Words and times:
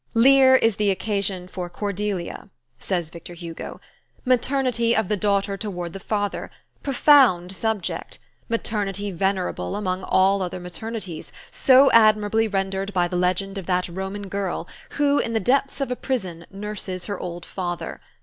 "Lear 0.15 0.55
is 0.55 0.77
the 0.77 0.89
occasion 0.89 1.47
for 1.47 1.69
Cordelia," 1.69 2.49
says 2.79 3.11
Victor 3.11 3.35
Hugo. 3.35 3.79
"Maternity 4.25 4.95
of 4.95 5.09
the 5.09 5.15
daughter 5.15 5.57
toward 5.57 5.93
the 5.93 5.99
father; 5.99 6.49
profound 6.81 7.51
subject; 7.51 8.17
maternity 8.49 9.11
venerable 9.11 9.75
among 9.75 10.03
all 10.03 10.41
other 10.41 10.59
maternities, 10.59 11.31
so 11.51 11.91
admirably 11.91 12.47
rendered 12.47 12.91
by 12.93 13.07
the 13.07 13.15
legend 13.15 13.59
of 13.59 13.67
that 13.67 13.87
Roman 13.87 14.27
girl, 14.27 14.67
who, 14.93 15.19
in 15.19 15.33
the 15.33 15.39
depths 15.39 15.79
of 15.79 15.91
a 15.91 15.95
prison, 15.95 16.47
nurses 16.51 17.05
her 17.05 17.19
old 17.19 17.45
father. 17.45 18.01